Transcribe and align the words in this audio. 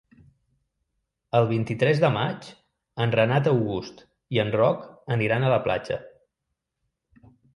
El 1.39 1.49
vint-i-tres 1.51 1.99
de 2.03 2.09
maig 2.15 2.47
en 3.05 3.13
Renat 3.17 3.49
August 3.53 4.01
i 4.37 4.41
en 4.47 4.51
Roc 4.57 4.87
aniran 5.17 5.45
a 5.45 5.53
la 5.55 5.63
platja. 5.67 5.99